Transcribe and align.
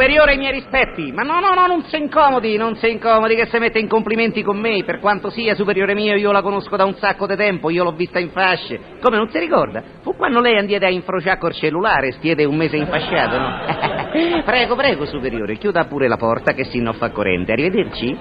Superiore 0.00 0.30
ai 0.30 0.38
miei 0.38 0.52
rispetti, 0.52 1.12
ma 1.12 1.20
no, 1.20 1.40
no, 1.40 1.52
no, 1.52 1.66
non 1.66 1.84
si 1.84 1.98
incomodi, 1.98 2.56
non 2.56 2.74
si 2.76 2.88
incomodi 2.88 3.34
che 3.34 3.44
si 3.44 3.58
mette 3.58 3.78
in 3.78 3.86
complimenti 3.86 4.42
con 4.42 4.58
me, 4.58 4.82
per 4.82 4.98
quanto 4.98 5.28
sia 5.28 5.54
superiore 5.54 5.92
mio, 5.92 6.16
io 6.16 6.32
la 6.32 6.40
conosco 6.40 6.74
da 6.74 6.86
un 6.86 6.94
sacco 6.94 7.26
di 7.26 7.36
tempo, 7.36 7.68
io 7.68 7.84
l'ho 7.84 7.92
vista 7.92 8.18
in 8.18 8.30
fasce. 8.30 8.80
Come 9.02 9.18
non 9.18 9.28
si 9.28 9.38
ricorda? 9.38 9.82
Fu 10.00 10.16
quando 10.16 10.40
lei 10.40 10.56
andiede 10.56 10.86
a 10.86 10.88
infrociare 10.88 11.38
col 11.38 11.52
cellulare, 11.52 12.12
stiede 12.12 12.46
un 12.46 12.56
mese 12.56 12.78
infasciato, 12.78 13.36
no? 13.36 14.40
prego, 14.42 14.74
prego, 14.74 15.04
superiore, 15.04 15.58
chiuda 15.58 15.84
pure 15.84 16.08
la 16.08 16.16
porta 16.16 16.54
che 16.54 16.64
si 16.64 16.80
non 16.80 16.94
fa 16.94 17.10
corrente, 17.10 17.52
arrivederci. 17.52 18.16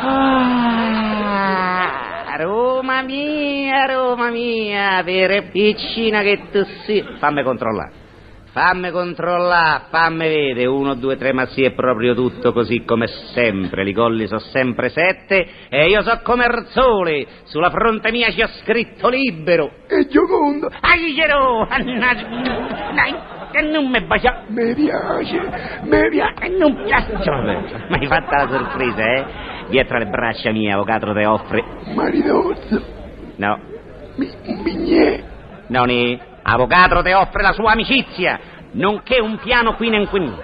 Ah, 0.00 0.76
Roma 2.38 3.02
mia, 3.02 3.84
Roma 3.84 4.30
mia, 4.30 5.02
per 5.04 5.50
piccina 5.50 6.22
che 6.22 6.44
tu 6.50 6.64
sei. 6.86 7.04
Fammi 7.18 7.42
controllare. 7.42 8.00
Fammi 8.52 8.90
controllare, 8.90 9.84
fammi 9.88 10.28
vedere. 10.28 10.66
Uno, 10.66 10.94
due, 10.94 11.16
tre, 11.16 11.32
ma 11.32 11.46
sì, 11.46 11.62
è 11.64 11.72
proprio 11.72 12.14
tutto 12.14 12.52
così 12.52 12.84
come 12.84 13.06
sempre. 13.32 13.88
I 13.88 13.94
colli 13.94 14.26
sono 14.26 14.40
sempre 14.40 14.90
sette 14.90 15.46
e 15.70 15.88
io 15.88 16.02
so 16.02 16.20
come 16.22 16.44
il 16.44 16.66
sole. 16.68 17.26
Sulla 17.44 17.70
fronte 17.70 18.10
mia 18.10 18.30
ci 18.30 18.42
ho 18.42 18.48
scritto 18.48 19.08
libero. 19.08 19.70
E 19.88 20.06
Giocondo, 20.06 20.68
Cicero! 20.68 21.66
Dai, 21.66 23.14
che 23.52 23.62
non 23.62 23.88
mi 23.90 24.00
bacia... 24.02 24.42
mi 24.48 24.74
piace, 24.74 25.80
mi 25.84 26.08
piace. 26.10 26.34
E 26.44 26.48
non 26.50 26.82
piace... 26.84 27.12
Ma 27.88 27.96
hai 27.96 28.06
fatta 28.06 28.44
la 28.44 28.48
sorpresa, 28.50 29.12
eh? 29.14 29.24
Dietro 29.70 29.96
le 29.96 30.06
braccia 30.06 30.50
mie, 30.50 30.72
avvocato 30.72 31.12
te 31.14 31.24
offre... 31.24 31.64
Maritozzo, 31.94 32.82
No, 33.36 33.58
mi, 34.16 34.30
un 34.44 34.62
bignè. 34.62 35.22
non 35.68 35.88
Avvocato 36.42 37.02
te 37.02 37.14
offre 37.14 37.42
la 37.42 37.52
sua 37.52 37.72
amicizia, 37.72 38.38
nonché 38.72 39.20
un 39.20 39.38
piano 39.38 39.74
quinenquin. 39.76 40.34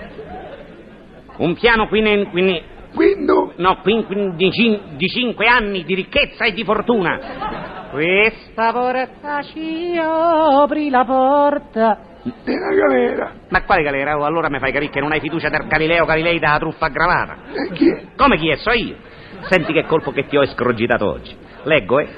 Un 1.39 1.55
piano 1.55 1.89
quinenquin... 1.89 2.63
Quindi, 2.95 3.53
No, 3.57 3.81
quinquin 3.83 4.35
di, 4.37 4.51
cin- 4.51 4.97
di 4.97 5.07
cinque 5.09 5.47
anni 5.47 5.85
di 5.85 5.95
ricchezza 5.95 6.45
e 6.47 6.53
di 6.53 6.65
fortuna. 6.65 7.87
Questa 7.91 8.73
porta 8.73 9.43
ci 9.43 9.97
apri 10.01 10.89
la 10.91 11.05
porta. 11.05 11.99
della 12.43 12.75
galera. 12.75 13.33
Ma 13.51 13.63
quale 13.63 13.83
galera? 13.83 14.19
Oh, 14.19 14.25
allora 14.25 14.49
mi 14.49 14.59
fai 14.59 14.73
capire 14.73 14.91
che 14.91 15.01
non 15.01 15.13
hai 15.13 15.21
fiducia 15.21 15.49
del 15.49 15.67
Galileo 15.67 16.05
Galilei 16.07 16.39
dalla 16.39 16.59
truffa 16.59 16.87
aggravata. 16.87 17.37
E 17.53 17.73
chi 17.73 17.89
è? 17.89 18.03
Come 18.17 18.37
chi 18.37 18.49
è? 18.51 18.57
So 18.57 18.73
io. 18.73 18.97
Senti 19.43 19.73
che 19.73 19.85
colpo 19.85 20.11
che 20.11 20.27
ti 20.27 20.37
ho 20.37 20.43
escrogitato 20.43 21.09
oggi. 21.09 21.37
Leggo, 21.65 21.99
eh. 22.01 22.09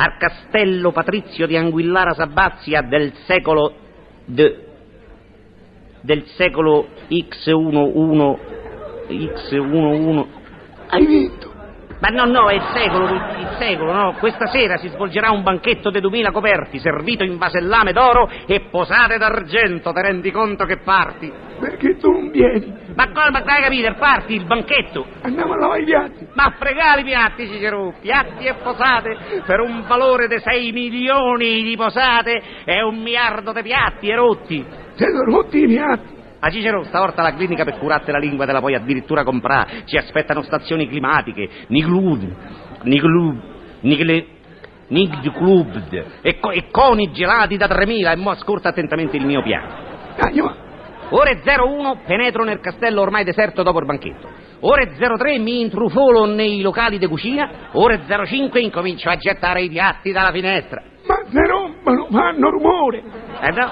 Al 0.00 0.16
castello 0.16 0.92
Patrizio 0.92 1.48
di 1.48 1.56
Anguillara 1.56 2.14
Sabazia 2.14 2.82
del 2.82 3.12
secolo... 3.26 3.74
d- 4.24 4.56
del 6.02 6.24
secolo 6.36 6.86
X11... 7.08 8.38
X11... 9.08 10.26
Hai 10.90 11.04
vinto. 11.04 11.52
Ma 11.98 12.08
no, 12.10 12.26
no, 12.26 12.48
è 12.48 12.54
il 12.54 12.64
secolo, 12.72 13.08
il 13.08 13.56
secolo, 13.58 13.92
no. 13.92 14.14
Questa 14.20 14.46
sera 14.46 14.76
si 14.76 14.86
svolgerà 14.86 15.32
un 15.32 15.42
banchetto 15.42 15.90
di 15.90 16.00
duemila 16.00 16.30
coperti, 16.30 16.78
servito 16.78 17.24
in 17.24 17.36
vasellame 17.36 17.92
d'oro 17.92 18.30
e 18.46 18.68
posate 18.70 19.18
d'argento, 19.18 19.90
te 19.90 20.02
rendi 20.02 20.30
conto 20.30 20.64
che 20.64 20.78
parti? 20.78 21.32
Perché 21.58 21.96
tu 21.96 22.12
non 22.12 22.30
vieni? 22.30 22.72
Ma 22.98 23.12
come, 23.12 23.30
ma 23.30 23.44
hai 23.44 23.62
capito, 23.62 23.94
parti, 23.94 24.34
il 24.34 24.44
banchetto? 24.44 25.06
Andiamo 25.20 25.52
a 25.52 25.56
lavare 25.56 25.82
i 25.82 25.84
piatti. 25.84 26.26
Ma 26.34 26.52
fregare 26.58 27.02
i 27.02 27.04
piatti, 27.04 27.46
Cicero, 27.46 27.94
piatti 28.00 28.44
e 28.44 28.54
posate 28.54 29.42
per 29.46 29.60
un 29.60 29.84
valore 29.86 30.26
di 30.26 30.40
6 30.40 30.72
milioni 30.72 31.62
di 31.62 31.76
posate 31.76 32.42
e 32.64 32.82
un 32.82 32.96
miliardo 33.00 33.52
di 33.52 33.62
piatti 33.62 34.08
erotti. 34.10 34.66
Se 34.94 35.04
sono 35.04 35.36
rotti 35.36 35.62
i 35.62 35.68
piatti. 35.68 36.16
A 36.40 36.50
Cicero, 36.50 36.82
stavolta 36.82 37.22
la 37.22 37.34
clinica 37.34 37.62
per 37.62 37.78
curarti 37.78 38.10
la 38.10 38.18
lingua 38.18 38.46
te 38.46 38.52
la 38.52 38.58
puoi 38.58 38.74
addirittura 38.74 39.22
comprare. 39.22 39.82
Ci 39.84 39.96
aspettano 39.96 40.42
stazioni 40.42 40.88
climatiche, 40.88 41.48
Niglud, 41.68 42.34
Niglud, 42.82 43.40
Nigle... 43.82 44.26
Nigdklubd 44.88 46.04
e, 46.22 46.38
co- 46.40 46.50
e 46.50 46.70
coni 46.70 47.12
gelati 47.12 47.58
da 47.58 47.68
3000 47.68 48.10
e 48.10 48.16
mo 48.16 48.30
ascolta 48.30 48.70
attentamente 48.70 49.18
il 49.18 49.26
mio 49.26 49.42
piano. 49.42 49.68
Andiamo. 50.16 50.66
Ore 51.10 51.40
01 51.42 52.00
penetro 52.06 52.44
nel 52.44 52.60
castello 52.60 53.00
ormai 53.00 53.24
deserto 53.24 53.62
dopo 53.62 53.78
il 53.78 53.86
banchetto. 53.86 54.28
Ore 54.60 54.92
03 54.96 55.38
mi 55.38 55.60
intrufolo 55.60 56.26
nei 56.26 56.60
locali 56.60 56.98
di 56.98 57.06
cucina. 57.06 57.70
Ore 57.72 58.02
05 58.06 58.60
incomincio 58.60 59.08
a 59.08 59.16
gettare 59.16 59.62
i 59.62 59.68
piatti 59.68 60.12
dalla 60.12 60.32
finestra. 60.32 60.82
Ma 61.06 61.22
se 61.30 61.46
rompono 61.46 62.08
fanno 62.10 62.50
rumore. 62.50 63.02
Eh 63.40 63.50
no? 63.52 63.70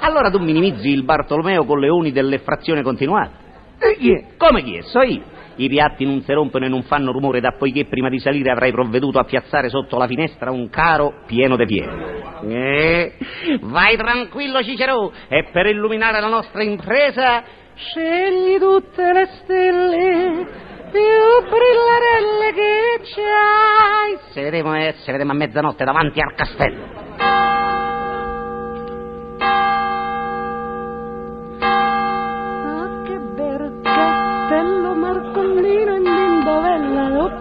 Allora 0.00 0.30
tu 0.30 0.38
minimizzi 0.38 0.88
il 0.88 1.02
Bartolomeo 1.02 1.64
con 1.64 1.78
leoni 1.78 2.12
dell'effrazione 2.12 2.82
continuata. 2.82 3.48
E 3.78 3.96
chi 3.96 4.12
è? 4.12 4.24
Come 4.38 4.62
chi 4.62 4.76
è? 4.76 4.82
So 4.82 5.02
io. 5.02 5.22
I 5.60 5.68
piatti 5.68 6.06
non 6.06 6.22
si 6.22 6.32
rompono 6.32 6.64
e 6.64 6.68
non 6.70 6.84
fanno 6.84 7.12
rumore 7.12 7.40
da 7.40 7.52
poiché 7.52 7.84
prima 7.84 8.08
di 8.08 8.18
salire 8.18 8.50
avrai 8.50 8.72
provveduto 8.72 9.18
a 9.18 9.24
piazzare 9.24 9.68
sotto 9.68 9.98
la 9.98 10.06
finestra 10.06 10.50
un 10.50 10.70
caro 10.70 11.22
pieno 11.26 11.54
di 11.56 11.66
piedi. 11.66 12.18
Eh, 12.48 13.12
vai 13.60 13.94
tranquillo 13.98 14.62
Cicero 14.62 15.12
e 15.28 15.48
per 15.52 15.66
illuminare 15.66 16.18
la 16.18 16.28
nostra 16.28 16.62
impresa 16.62 17.42
scegli 17.74 18.58
tutte 18.58 19.12
le 19.12 19.28
stelle 19.42 20.46
più 20.90 21.48
brillarelle 21.48 22.52
che 22.54 23.00
c'hai. 23.14 24.18
Se 24.32 24.42
vedremo, 24.42 24.72
se 24.72 25.12
vedremo 25.12 25.32
a 25.32 25.34
mezzanotte 25.34 25.84
davanti 25.84 26.20
al 26.20 26.34
castello. 26.34 26.99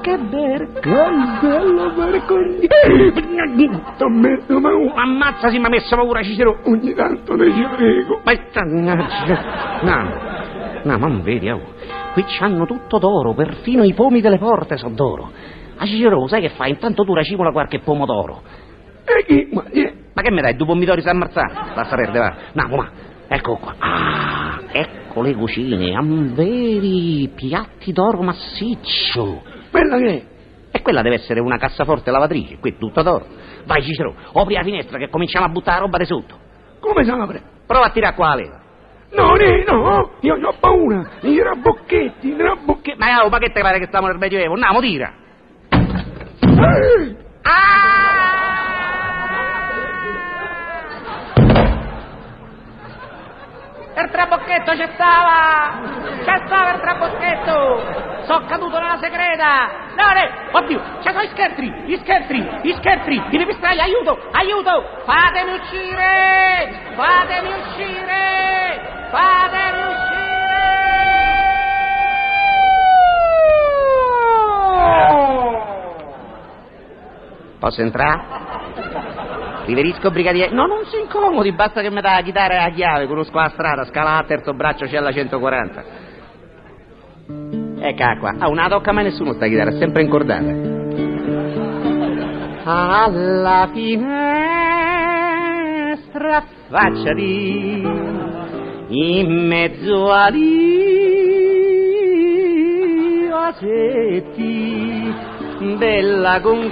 Che 0.10 0.18
bel 0.18 0.80
Castello 0.80 1.94
Marconi. 1.96 2.68
T'ho 3.96 4.10
messo 4.10 4.60
paura. 4.60 4.94
Ammazza, 5.04 5.50
si 5.50 5.60
mi 5.60 5.66
ha 5.66 5.70
messo 5.70 5.96
paura 5.96 6.24
Cicero. 6.24 6.62
Ogni 6.64 6.96
tanto 6.96 7.36
ne 7.36 7.54
ci 7.54 7.64
prego. 7.76 8.20
Ma. 8.24 8.34
No, 9.84 10.10
no, 10.84 10.98
ma 10.98 11.08
non 11.08 11.22
vedi, 11.22 11.48
oh. 11.52 11.62
Qui 12.14 12.24
c'hanno 12.24 12.66
tutto 12.66 12.98
d'oro, 12.98 13.36
perfino 13.36 13.84
i 13.84 13.94
pomi 13.94 14.20
delle 14.20 14.40
porte 14.40 14.78
sono 14.78 14.96
d'oro. 14.96 15.32
A 15.78 15.86
Cicero, 15.86 16.26
sai 16.26 16.42
che 16.42 16.50
fai? 16.50 16.72
Intanto 16.72 17.04
tu 17.04 17.14
racicola 17.14 17.52
qualche 17.52 17.78
pomodoro. 17.78 18.42
E 19.06 19.24
chi? 19.26 19.48
Ma? 19.52 19.64
Ma 20.14 20.22
che 20.24 20.32
mi 20.32 20.42
dai, 20.42 20.56
due 20.56 20.66
pomidori 20.66 21.04
San 21.04 21.20
Marzano? 21.20 21.54
Lascia 21.76 21.96
perdere, 21.96 22.20
va. 22.20 22.36
No, 22.54 22.76
ma, 22.76 22.90
ecco 23.28 23.58
qua. 23.58 23.76
Ah, 23.78 24.60
ecco 24.72 25.22
le 25.22 25.36
cucine, 25.36 25.94
ah, 25.96 26.02
veri 26.02 27.30
piatti 27.36 27.92
d'oro 27.92 28.24
massiccio. 28.24 29.58
Quella 29.80 29.98
che 29.98 30.08
è? 30.08 30.24
E 30.72 30.82
quella 30.82 31.02
deve 31.02 31.16
essere 31.16 31.40
una 31.40 31.58
cassaforte 31.58 32.12
lavatrice, 32.12 32.58
qui 32.60 32.78
tutto 32.78 33.02
d'oro. 33.02 33.26
Vai 33.66 33.82
Cicero, 33.82 34.14
apri 34.34 34.54
la 34.54 34.64
finestra 34.64 34.98
che 34.98 35.10
cominciamo 35.10 35.46
a 35.46 35.50
buttare 35.50 35.78
la 35.78 35.86
roba 35.86 35.98
di 35.98 36.06
sotto. 36.06 36.38
Come 36.80 37.06
si 37.06 37.10
apre? 37.10 37.42
Prova 37.66 37.86
a 37.86 37.90
tirare 37.90 38.14
qua 38.14 38.28
la 38.30 38.36
leva. 38.36 38.60
No, 39.12 39.34
no, 39.34 40.12
io 40.20 40.36
ho 40.36 40.54
paura. 40.60 41.10
I 41.22 41.36
trabocchetti, 41.36 42.28
i 42.28 42.36
trabocchetti. 42.36 42.98
Ma, 43.00 43.24
oh, 43.24 43.30
ma 43.30 43.38
che 43.40 43.52
te 43.52 43.62
pare 43.62 43.80
che 43.80 43.86
stiamo 43.88 44.08
nel 44.08 44.18
Medioevo? 44.18 44.54
Andiamo, 44.54 44.82
tira. 44.82 45.14
Eh, 45.72 47.16
Traboschetto 54.50 54.72
c'è 54.72 54.90
stava! 54.96 55.80
C'è 56.26 56.42
stava 56.48 56.74
il 56.74 56.80
Traboschetto! 56.82 58.24
Sono 58.26 58.46
caduto 58.48 58.80
nella 58.80 58.98
segreta! 58.98 59.70
No, 59.96 60.06
no, 60.12 60.58
oddio, 60.58 60.82
ci 61.02 61.10
sono 61.10 61.22
gli 61.22 61.30
scherzi, 61.30 61.66
gli 61.86 61.98
scherzi, 61.98 62.50
gli 62.64 62.74
scherzi, 62.74 63.12
i 63.14 63.38
pipistrelli, 63.38 63.80
aiuto, 63.80 64.18
aiuto! 64.32 65.04
Fatemi 65.06 65.54
uscire! 65.54 66.94
Fatemi 66.96 67.50
uscire! 67.50 69.08
Fatemi 69.12 69.80
uscire! 69.84 70.18
Posso 77.60 77.82
entrare? 77.82 78.39
Riverisco 79.70 80.10
brigadiere. 80.10 80.52
No, 80.52 80.66
non 80.66 80.84
si 80.86 80.98
incomodi, 81.00 81.52
basta 81.52 81.82
che 81.82 81.92
mi 81.92 82.02
dà 82.02 82.16
la 82.16 82.22
chitarra 82.22 82.64
la 82.64 82.72
chiave, 82.72 83.06
conosco 83.06 83.38
la 83.38 83.50
strada, 83.50 83.86
scala 83.86 84.18
a 84.18 84.24
terzo 84.24 84.56
braccio, 84.56 84.86
c'è 84.86 85.00
la 85.00 85.12
140. 85.12 85.84
Ecco 87.80 88.20
qua. 88.20 88.34
Ah, 88.40 88.50
una 88.50 88.68
tocca 88.68 88.92
mai 88.92 89.04
nessuno 89.04 89.34
sta 89.34 89.46
chitarra, 89.46 89.70
è 89.70 89.78
sempre 89.78 90.02
incordata. 90.02 90.78
Alla 92.64 93.70
finestra 93.72 94.08
affacciati 96.38 97.88
in 98.88 99.48
mezzo 99.48 100.12
agli 100.12 100.80
vasetti 103.30 105.14
bella 105.78 106.42
con 106.42 106.72